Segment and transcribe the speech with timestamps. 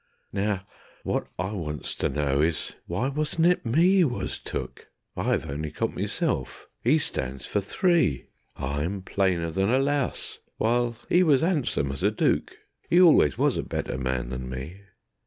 [0.33, 0.65] Now
[1.03, 4.89] wot I wants to know is, why it wasn't me was took?
[5.15, 8.25] I've only got meself, 'e stands for three.
[8.55, 12.57] I'm plainer than a louse, while 'e was 'andsome as a dook;
[12.91, 14.77] 'E always was a better man than me.